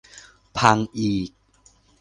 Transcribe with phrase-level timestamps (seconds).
[0.57, 1.29] พังอีก